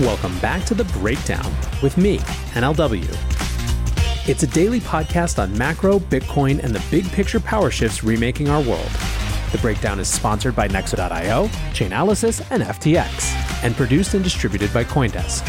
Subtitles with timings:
[0.00, 1.50] Welcome back to The Breakdown
[1.82, 2.18] with me,
[2.52, 3.08] NLW.
[4.28, 8.60] It's a daily podcast on macro, Bitcoin, and the big picture power shifts remaking our
[8.60, 8.90] world.
[9.52, 15.48] The Breakdown is sponsored by Nexo.io, Chainalysis, and FTX, and produced and distributed by Coindesk.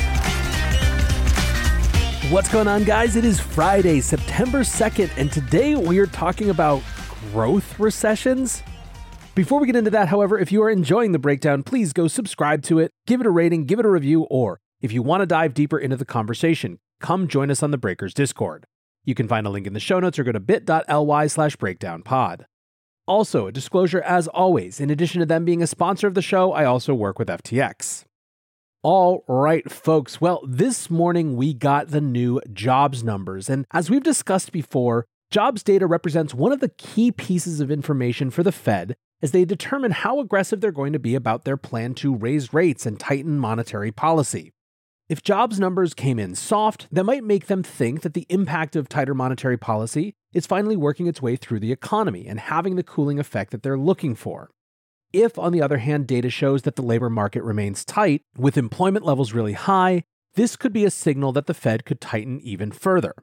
[2.32, 3.18] What's going on, guys?
[3.18, 6.82] It is Friday, September 2nd, and today we are talking about
[7.34, 8.64] growth recessions.
[9.38, 12.64] Before we get into that, however, if you are enjoying the breakdown, please go subscribe
[12.64, 15.28] to it, give it a rating, give it a review, or if you want to
[15.28, 18.66] dive deeper into the conversation, come join us on the Breakers Discord.
[19.06, 22.46] You can find a link in the show notes or go to bit.ly slash breakdownpod.
[23.06, 26.52] Also, a disclosure as always, in addition to them being a sponsor of the show,
[26.52, 28.06] I also work with FTX.
[28.82, 30.20] All right, folks.
[30.20, 33.52] Well, this morning we got the new jobs numbers.
[33.52, 38.32] And as we've discussed before, jobs data represents one of the key pieces of information
[38.32, 41.94] for the Fed as they determine how aggressive they're going to be about their plan
[41.96, 44.52] to raise rates and tighten monetary policy.
[45.10, 48.90] If jobs numbers came in soft, that might make them think that the impact of
[48.90, 53.18] tighter monetary policy is finally working its way through the economy and having the cooling
[53.18, 54.52] effect that they're looking for.
[55.14, 59.06] If, on the other hand, data shows that the labor market remains tight, with employment
[59.06, 60.04] levels really high,
[60.36, 63.16] this could be a signal that the Fed could tighten even further.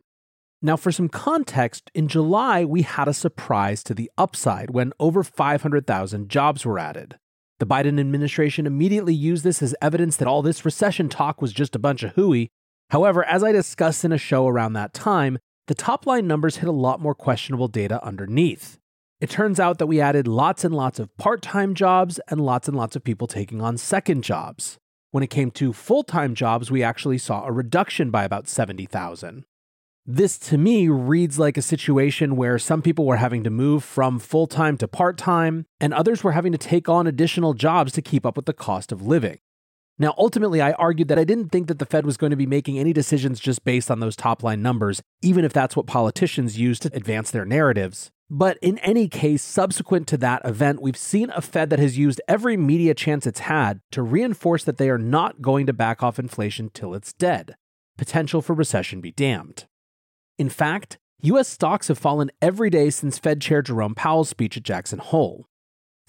[0.65, 5.23] Now, for some context, in July, we had a surprise to the upside when over
[5.23, 7.19] 500,000 jobs were added.
[7.59, 11.77] The Biden administration immediately used this as evidence that all this recession talk was just
[11.77, 12.49] a bunch of hooey.
[12.89, 16.69] However, as I discussed in a show around that time, the top line numbers hit
[16.71, 18.79] a lot more questionable data underneath.
[19.21, 22.69] It turns out that we added lots and lots of part time jobs and lots
[22.69, 24.79] and lots of people taking on second jobs.
[25.11, 29.45] When it came to full time jobs, we actually saw a reduction by about 70,000.
[30.07, 34.19] This to me reads like a situation where some people were having to move from
[34.19, 38.03] full time to part time, and others were having to take on additional jobs to
[38.03, 39.39] keep up with the cost of living.
[39.99, 42.45] Now, ultimately, I argued that I didn't think that the Fed was going to be
[42.45, 46.59] making any decisions just based on those top line numbers, even if that's what politicians
[46.59, 48.11] use to advance their narratives.
[48.29, 52.21] But in any case, subsequent to that event, we've seen a Fed that has used
[52.29, 56.19] every media chance it's had to reinforce that they are not going to back off
[56.19, 57.57] inflation till it's dead.
[57.97, 59.65] Potential for recession be damned.
[60.37, 64.65] In fact, US stocks have fallen every day since Fed Chair Jerome Powell's speech at
[64.65, 65.47] Jackson Hole.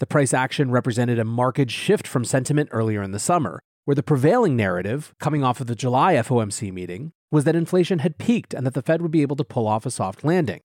[0.00, 4.02] The price action represented a marked shift from sentiment earlier in the summer, where the
[4.02, 8.66] prevailing narrative, coming off of the July FOMC meeting, was that inflation had peaked and
[8.66, 10.60] that the Fed would be able to pull off a soft landing.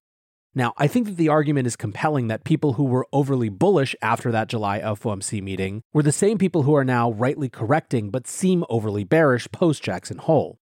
[0.55, 4.31] Now, I think that the argument is compelling that people who were overly bullish after
[4.31, 8.65] that July FOMC meeting were the same people who are now rightly correcting but seem
[8.69, 10.57] overly bearish post Jackson Hole.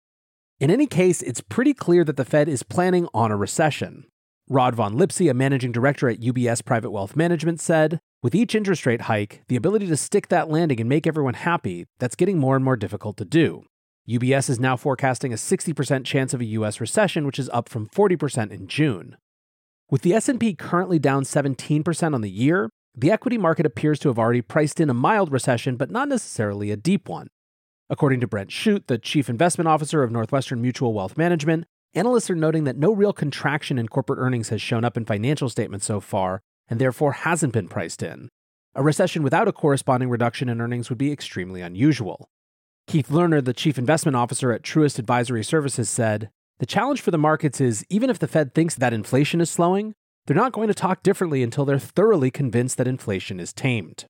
[0.60, 4.06] In any case, it's pretty clear that the Fed is planning on a recession.
[4.48, 8.84] Rod von Lipsey, a managing director at UBS Private Wealth Management, said, with each interest
[8.84, 12.56] rate hike, the ability to stick that landing and make everyone happy, that's getting more
[12.56, 13.66] and more difficult to do.
[14.10, 17.86] UBS is now forecasting a 60% chance of a US recession, which is up from
[17.86, 19.16] 40% in June.
[19.90, 24.18] With the S&P currently down 17% on the year, the equity market appears to have
[24.18, 27.28] already priced in a mild recession, but not necessarily a deep one.
[27.90, 32.34] According to Brent Schutte, the chief investment officer of Northwestern Mutual Wealth Management, analysts are
[32.34, 35.98] noting that no real contraction in corporate earnings has shown up in financial statements so
[35.98, 38.28] far, and therefore hasn't been priced in.
[38.74, 42.28] A recession without a corresponding reduction in earnings would be extremely unusual.
[42.86, 46.28] Keith Lerner, the chief investment officer at Truist Advisory Services, said
[46.58, 49.94] The challenge for the markets is even if the Fed thinks that inflation is slowing,
[50.26, 54.04] they're not going to talk differently until they're thoroughly convinced that inflation is tamed.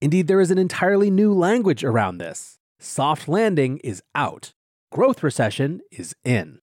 [0.00, 2.58] Indeed, there is an entirely new language around this.
[2.84, 4.54] Soft landing is out.
[4.90, 6.58] Growth recession is in.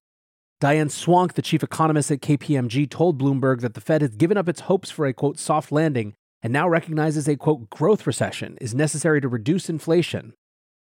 [0.60, 4.50] Diane Swonk, the chief economist at KPMG, told Bloomberg that the Fed has given up
[4.50, 8.76] its hopes for a quote soft landing and now recognizes a quote growth recession is
[8.76, 10.34] necessary to reduce inflation.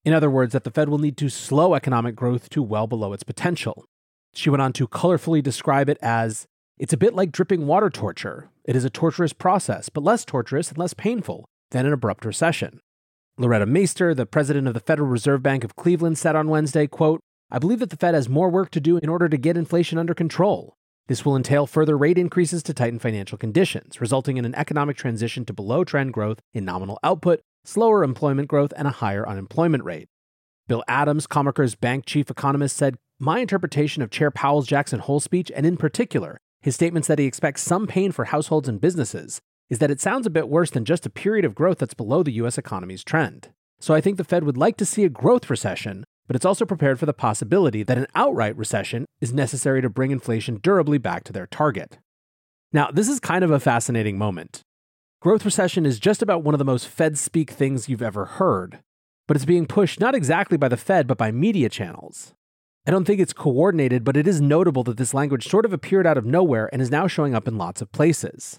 [0.03, 3.13] In other words, that the Fed will need to slow economic growth to well below
[3.13, 3.85] its potential.
[4.33, 6.47] She went on to colorfully describe it as
[6.79, 8.49] it's a bit like dripping water torture.
[8.65, 12.81] It is a torturous process, but less torturous and less painful than an abrupt recession.
[13.41, 17.21] Loretta Mester, the president of the Federal Reserve Bank of Cleveland, said on Wednesday, quote,
[17.53, 19.97] I believe that the Fed has more work to do in order to get inflation
[19.97, 20.75] under control.
[21.07, 25.45] This will entail further rate increases to tighten financial conditions, resulting in an economic transition
[25.45, 30.09] to below trend growth in nominal output, slower employment growth, and a higher unemployment rate.
[30.67, 35.53] Bill Adams, Comerica bank chief economist, said, My interpretation of Chair Powell's Jackson Hole speech,
[35.55, 39.79] and in particular, his statements that he expects some pain for households and businesses, is
[39.79, 42.33] that it sounds a bit worse than just a period of growth that's below the
[42.33, 43.51] US economy's trend.
[43.81, 46.65] So I think the Fed would like to see a growth recession, but it's also
[46.65, 51.25] prepared for the possibility that an outright recession is necessary to bring inflation durably back
[51.25, 51.99] to their target.
[52.73, 54.63] Now, this is kind of a fascinating moment.
[55.21, 58.81] Growth recession is just about one of the most Fed speak things you've ever heard.
[59.29, 62.35] but it's being pushed not exactly by the Fed, but by media channels.
[62.87, 66.07] I don't think it's coordinated, but it is notable that this language sort of appeared
[66.07, 68.59] out of nowhere and is now showing up in lots of places.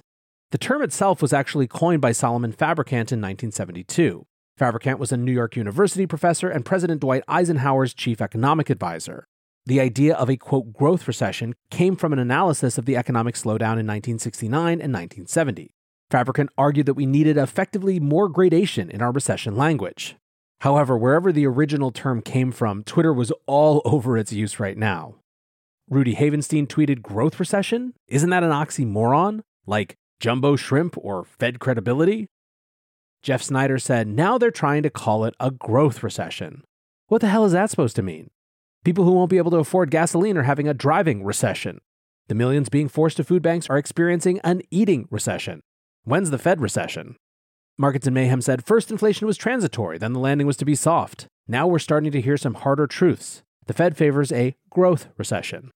[0.51, 4.25] The term itself was actually coined by Solomon Fabricant in 1972.
[4.57, 9.28] Fabricant was a New York University professor and President Dwight Eisenhower's chief economic advisor.
[9.68, 13.78] The idea of a quote growth recession came from an analysis of the economic slowdown
[13.78, 15.69] in 1969 and 1970.
[16.10, 20.16] Fabricant argued that we needed effectively more gradation in our recession language.
[20.62, 25.16] However, wherever the original term came from, Twitter was all over its use right now.
[25.88, 27.94] Rudy Havenstein tweeted growth recession?
[28.07, 29.42] Isn't that an oxymoron?
[29.68, 32.27] Like jumbo shrimp or Fed credibility?
[33.21, 36.63] Jeff Snyder said, now they're trying to call it a growth recession.
[37.07, 38.30] What the hell is that supposed to mean?
[38.86, 41.80] People who won't be able to afford gasoline are having a driving recession.
[42.27, 45.62] The millions being forced to food banks are experiencing an eating recession.
[46.04, 47.18] When's the Fed recession?
[47.77, 51.27] Markets in Mayhem said first inflation was transitory, then the landing was to be soft.
[51.48, 53.42] Now we're starting to hear some harder truths.
[53.68, 55.71] The Fed favors a growth recession.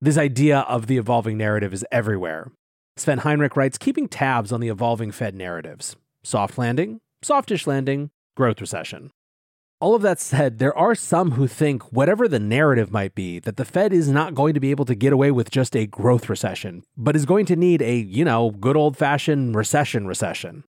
[0.00, 2.50] This idea of the evolving narrative is everywhere.
[2.96, 5.96] Sven Henrich writes keeping tabs on the evolving Fed narratives.
[6.22, 9.10] Soft landing, softish landing, growth recession.
[9.80, 13.56] All of that said, there are some who think, whatever the narrative might be, that
[13.56, 16.28] the Fed is not going to be able to get away with just a growth
[16.28, 20.62] recession, but is going to need a, you know, good old fashioned recession recession.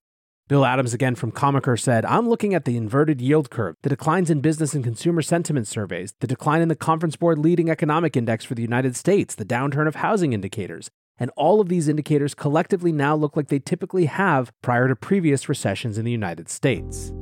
[0.49, 4.31] Bill Adams, again from Comerica, said, I'm looking at the inverted yield curve, the declines
[4.31, 8.45] in business and consumer sentiment surveys, the decline in the Conference Board leading economic index
[8.45, 10.91] for the United States, the downturn of housing indicators.
[11.19, 15.49] And all of these indicators collectively now look like they typically have prior to previous
[15.49, 17.13] recessions in the United States.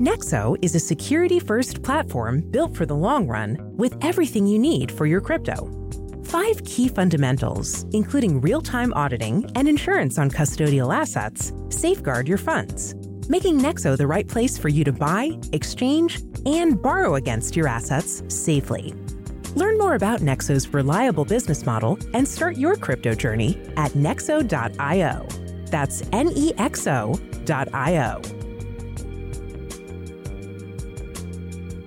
[0.00, 4.90] Nexo is a security first platform built for the long run with everything you need
[4.90, 5.70] for your crypto.
[6.24, 12.96] Five key fundamentals, including real time auditing and insurance on custodial assets, safeguard your funds,
[13.28, 18.22] making Nexo the right place for you to buy, exchange, and borrow against your assets
[18.28, 18.94] safely.
[19.54, 25.26] Learn more about Nexo's reliable business model and start your crypto journey at nexo.io.
[25.66, 28.20] That's N E X O.io.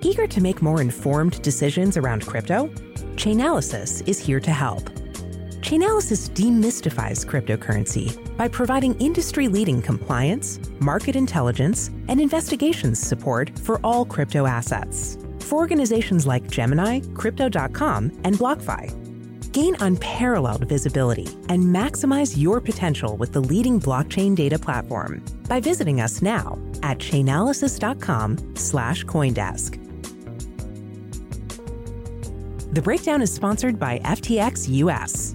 [0.00, 2.68] Eager to make more informed decisions around crypto?
[3.16, 4.84] Chainalysis is here to help.
[5.60, 14.06] Chainalysis demystifies cryptocurrency by providing industry leading compliance, market intelligence, and investigations support for all
[14.06, 15.18] crypto assets.
[15.40, 23.32] For organizations like Gemini, Crypto.com, and BlockFi, gain unparalleled visibility and maximize your potential with
[23.32, 29.84] the leading blockchain data platform by visiting us now at chainalysis.com slash coindesk.
[32.72, 35.34] The breakdown is sponsored by FTX US.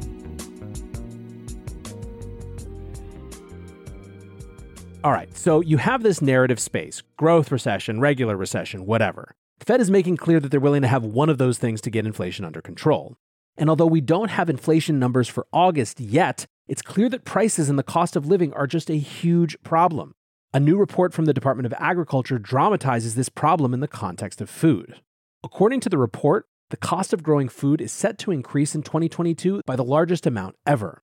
[5.03, 9.33] All right, so you have this narrative space growth, recession, regular recession, whatever.
[9.57, 11.89] The Fed is making clear that they're willing to have one of those things to
[11.89, 13.17] get inflation under control.
[13.57, 17.79] And although we don't have inflation numbers for August yet, it's clear that prices and
[17.79, 20.13] the cost of living are just a huge problem.
[20.53, 24.51] A new report from the Department of Agriculture dramatizes this problem in the context of
[24.51, 25.01] food.
[25.43, 29.63] According to the report, the cost of growing food is set to increase in 2022
[29.65, 31.01] by the largest amount ever.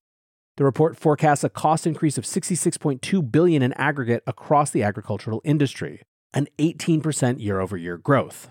[0.59, 6.03] The report forecasts a cost increase of 66.2 billion in aggregate across the agricultural industry,
[6.35, 8.50] an 18% year-over-year growth.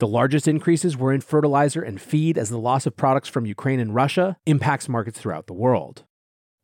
[0.00, 3.80] The largest increases were in fertilizer and feed as the loss of products from Ukraine
[3.80, 6.04] and Russia impacts markets throughout the world.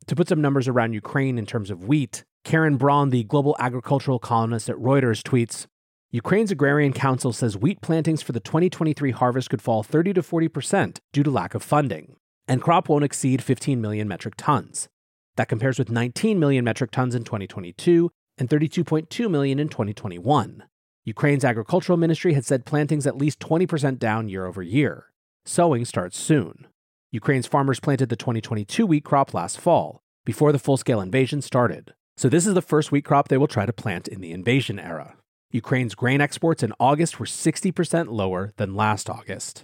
[0.07, 4.17] To put some numbers around Ukraine in terms of wheat, Karen Braun, the global agricultural
[4.17, 5.67] columnist at Reuters, tweets
[6.09, 10.97] Ukraine's Agrarian Council says wheat plantings for the 2023 harvest could fall 30 to 40%
[11.13, 12.15] due to lack of funding,
[12.49, 14.89] and crop won't exceed 15 million metric tons.
[15.37, 20.63] That compares with 19 million metric tons in 2022 and 32.2 million in 2021.
[21.05, 25.11] Ukraine's agricultural ministry had said plantings at least 20% down year over year.
[25.45, 26.67] Sowing starts soon.
[27.11, 31.93] Ukraine's farmers planted the 2022 wheat crop last fall, before the full scale invasion started.
[32.17, 34.77] So, this is the first wheat crop they will try to plant in the invasion
[34.77, 35.15] era.
[35.51, 39.63] Ukraine's grain exports in August were 60% lower than last August.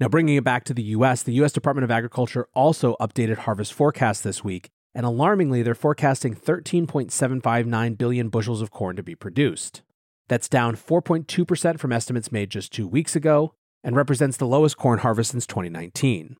[0.00, 3.72] Now, bringing it back to the US, the US Department of Agriculture also updated harvest
[3.72, 9.82] forecasts this week and alarmingly, they're forecasting 13.759 billion bushels of corn to be produced.
[10.28, 14.98] That's down 4.2% from estimates made just two weeks ago and represents the lowest corn
[14.98, 16.36] harvest since 2019.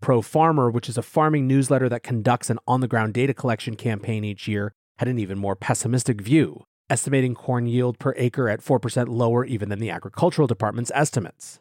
[0.00, 3.76] Pro Farmer, which is a farming newsletter that conducts an on the ground data collection
[3.76, 8.60] campaign each year, had an even more pessimistic view, estimating corn yield per acre at
[8.60, 11.60] 4% lower even than the agricultural department's estimates.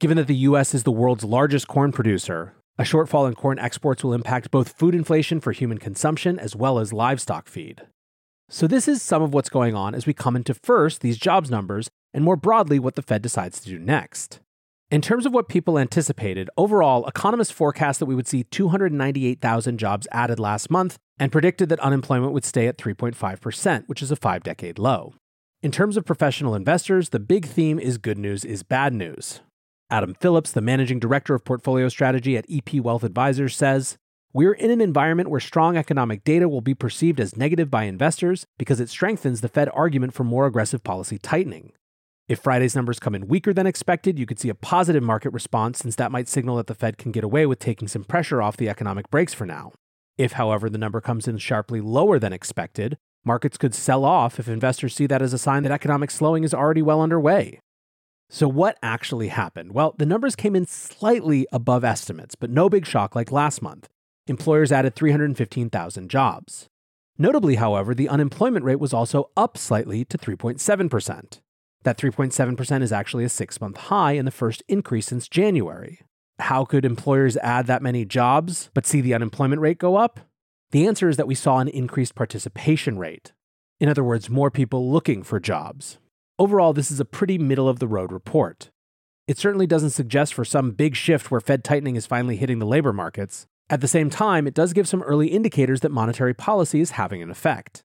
[0.00, 0.74] Given that the U.S.
[0.74, 4.94] is the world's largest corn producer, a shortfall in corn exports will impact both food
[4.94, 7.82] inflation for human consumption as well as livestock feed.
[8.48, 11.50] So, this is some of what's going on as we come into first these jobs
[11.50, 14.38] numbers and more broadly what the Fed decides to do next.
[14.88, 20.06] In terms of what people anticipated, overall, economists forecast that we would see 298,000 jobs
[20.12, 24.44] added last month and predicted that unemployment would stay at 3.5%, which is a five
[24.44, 25.14] decade low.
[25.60, 29.40] In terms of professional investors, the big theme is good news is bad news.
[29.90, 33.96] Adam Phillips, the managing director of portfolio strategy at EP Wealth Advisors, says
[34.34, 38.44] We're in an environment where strong economic data will be perceived as negative by investors
[38.58, 41.72] because it strengthens the Fed argument for more aggressive policy tightening.
[42.28, 45.78] If Friday's numbers come in weaker than expected, you could see a positive market response
[45.78, 48.58] since that might signal that the Fed can get away with taking some pressure off
[48.58, 49.72] the economic brakes for now.
[50.18, 54.48] If, however, the number comes in sharply lower than expected, markets could sell off if
[54.48, 57.60] investors see that as a sign that economic slowing is already well underway.
[58.30, 59.72] So, what actually happened?
[59.72, 63.88] Well, the numbers came in slightly above estimates, but no big shock like last month.
[64.26, 66.68] Employers added 315,000 jobs.
[67.16, 71.40] Notably, however, the unemployment rate was also up slightly to 3.7%.
[71.84, 76.00] That 3.7% is actually a six month high and the first increase since January.
[76.38, 80.20] How could employers add that many jobs but see the unemployment rate go up?
[80.70, 83.32] The answer is that we saw an increased participation rate.
[83.80, 85.98] In other words, more people looking for jobs.
[86.40, 88.70] Overall, this is a pretty middle of the road report.
[89.26, 92.66] It certainly doesn't suggest for some big shift where Fed tightening is finally hitting the
[92.66, 93.48] labor markets.
[93.68, 97.22] At the same time, it does give some early indicators that monetary policy is having
[97.22, 97.82] an effect.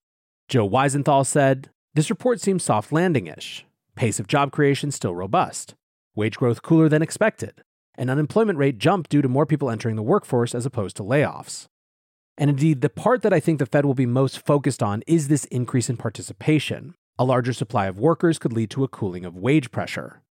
[0.48, 3.66] Joe Weisenthal said, This report seems soft landing ish.
[3.96, 5.74] Pace of job creation still robust.
[6.14, 7.62] Wage growth cooler than expected.
[7.96, 11.66] And unemployment rate jumped due to more people entering the workforce as opposed to layoffs.
[12.38, 15.26] And indeed, the part that I think the Fed will be most focused on is
[15.26, 16.94] this increase in participation.
[17.16, 20.22] A larger supply of workers could lead to a cooling of wage pressure.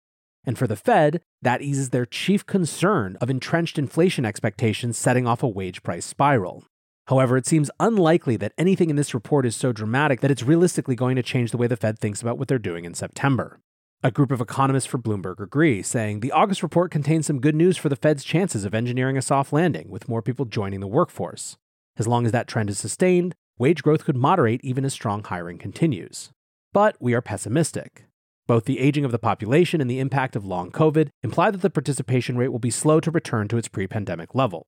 [0.46, 5.44] And for the Fed, that eases their chief concern of entrenched inflation expectations setting off
[5.44, 6.66] a wage price spiral.
[7.08, 10.96] However, it seems unlikely that anything in this report is so dramatic that it's realistically
[10.96, 13.62] going to change the way the Fed thinks about what they're doing in September.
[14.04, 17.78] A group of economists for Bloomberg agree, saying the August report contains some good news
[17.78, 21.56] for the Fed's chances of engineering a soft landing, with more people joining the workforce.
[21.96, 25.58] As long as that trend is sustained, wage growth could moderate even as strong hiring
[25.58, 26.32] continues.
[26.74, 28.06] But we are pessimistic.
[28.48, 31.70] Both the aging of the population and the impact of long COVID imply that the
[31.70, 34.66] participation rate will be slow to return to its pre pandemic level.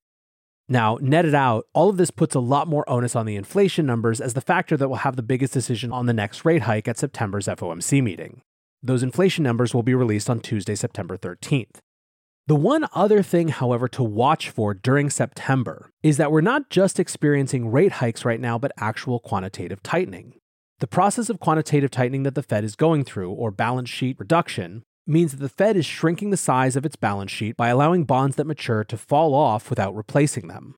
[0.68, 4.20] Now, netted out, all of this puts a lot more onus on the inflation numbers
[4.20, 6.98] as the factor that will have the biggest decision on the next rate hike at
[6.98, 8.40] September's FOMC meeting.
[8.82, 11.78] Those inflation numbers will be released on Tuesday, September 13th.
[12.46, 17.00] The one other thing, however, to watch for during September is that we're not just
[17.00, 20.34] experiencing rate hikes right now, but actual quantitative tightening.
[20.78, 24.82] The process of quantitative tightening that the Fed is going through, or balance sheet reduction,
[25.06, 28.36] means that the Fed is shrinking the size of its balance sheet by allowing bonds
[28.36, 30.74] that mature to fall off without replacing them.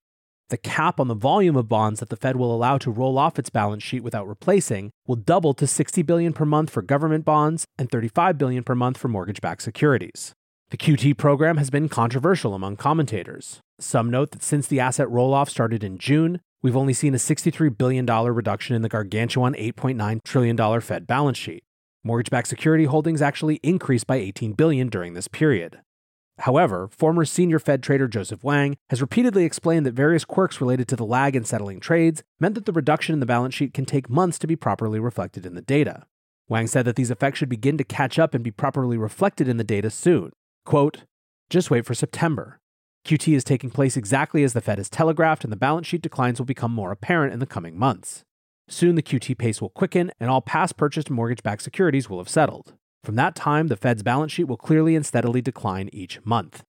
[0.51, 3.41] The cap on the volume of bonds that the Fed will allow to roll off
[3.41, 7.65] its balance sheet without replacing will double to 60 billion per month for government bonds
[7.77, 10.33] and 35 billion per month for mortgage-backed securities.
[10.71, 13.59] The QT program has been controversial among commentators.
[13.81, 17.77] Some note that since the asset roll-off started in June, we've only seen a $63
[17.77, 21.63] billion reduction in the gargantuan $8.9 trillion Fed balance sheet.
[22.05, 25.81] Mortgage-backed security holdings actually increased by 18 billion during this period.
[26.41, 30.97] However, former senior Fed trader Joseph Wang has repeatedly explained that various quirks related to
[30.97, 34.09] the lag in settling trades meant that the reduction in the balance sheet can take
[34.09, 36.07] months to be properly reflected in the data.
[36.49, 39.57] Wang said that these effects should begin to catch up and be properly reflected in
[39.57, 40.33] the data soon.
[40.65, 41.05] Quote,
[41.51, 42.61] just wait for September.
[43.05, 46.39] QT is taking place exactly as the Fed has telegraphed, and the balance sheet declines
[46.39, 48.25] will become more apparent in the coming months.
[48.69, 52.29] Soon the QT pace will quicken and all past purchased mortgage backed securities will have
[52.29, 52.75] settled.
[53.03, 56.65] From that time, the Fed's balance sheet will clearly and steadily decline each month.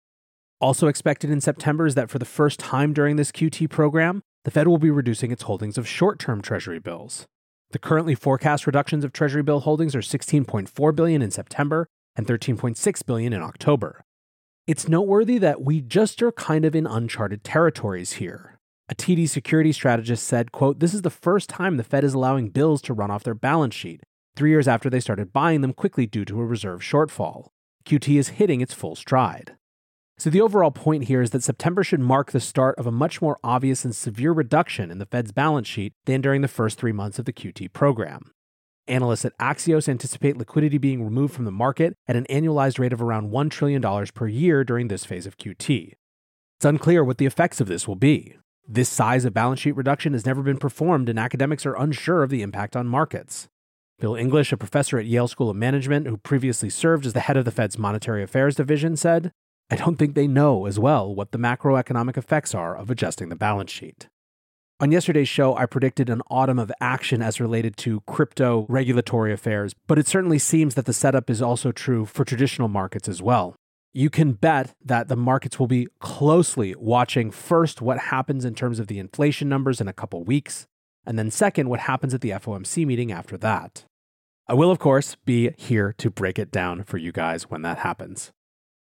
[0.62, 4.52] Also expected in September is that for the first time during this QT program, the
[4.52, 7.26] Fed will be reducing its holdings of short term Treasury bills.
[7.72, 13.06] The currently forecast reductions of Treasury bill holdings are 16.4 billion in September and 13.6
[13.06, 14.04] billion in October.
[14.70, 18.60] It's noteworthy that we just are kind of in uncharted territories here.
[18.88, 22.50] A TD security strategist said, quote, This is the first time the Fed is allowing
[22.50, 24.04] bills to run off their balance sheet,
[24.36, 27.48] three years after they started buying them quickly due to a reserve shortfall.
[27.84, 29.56] QT is hitting its full stride.
[30.20, 33.24] So, the overall point here is that September should mark the start of a much
[33.24, 36.92] more obvious and severe reduction in the Fed's balance sheet than during the first three
[36.92, 38.34] months of the QT program.
[38.90, 43.02] Analysts at Axios anticipate liquidity being removed from the market at an annualized rate of
[43.02, 45.94] around $1 trillion per year during this phase of QT.
[46.58, 48.36] It's unclear what the effects of this will be.
[48.68, 52.30] This size of balance sheet reduction has never been performed, and academics are unsure of
[52.30, 53.48] the impact on markets.
[54.00, 57.38] Bill English, a professor at Yale School of Management who previously served as the head
[57.38, 59.32] of the Fed's Monetary Affairs Division, said,
[59.70, 63.36] I don't think they know as well what the macroeconomic effects are of adjusting the
[63.36, 64.08] balance sheet.
[64.82, 69.74] On yesterday's show, I predicted an autumn of action as related to crypto regulatory affairs,
[69.88, 73.58] but it certainly seems that the setup is also true for traditional markets as well.
[73.94, 78.80] You can bet that the markets will be closely watching first what happens in terms
[78.80, 80.66] of the inflation numbers in a couple weeks,
[81.06, 83.84] and then second, what happens at the FOMC meeting after that.
[84.48, 87.80] I will, of course, be here to break it down for you guys when that
[87.80, 88.32] happens.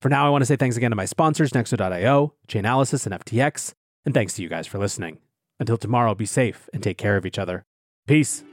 [0.01, 3.73] For now, I want to say thanks again to my sponsors, Nexo.io, Chainalysis, and FTX,
[4.05, 5.19] and thanks to you guys for listening.
[5.59, 7.65] Until tomorrow, be safe and take care of each other.
[8.05, 8.43] Peace.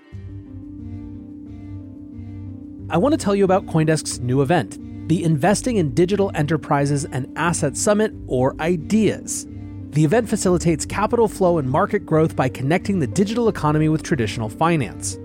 [2.91, 7.33] I want to tell you about Coindesk's new event, the Investing in Digital Enterprises and
[7.37, 9.47] Asset Summit, or IDEAS.
[9.91, 14.49] The event facilitates capital flow and market growth by connecting the digital economy with traditional
[14.49, 15.19] finance.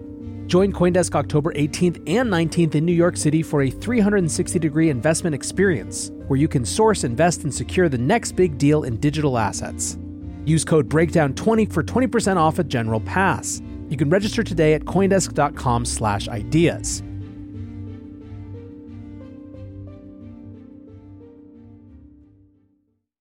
[0.48, 5.36] Join Coindesk October 18th and 19th in New York City for a 360 degree investment
[5.36, 9.98] experience where you can source, invest, and secure the next big deal in digital assets.
[10.50, 13.62] Use code BREAKDOWN20 for 20% off a general pass.
[13.88, 17.04] You can register today at coindesk.com/ideas.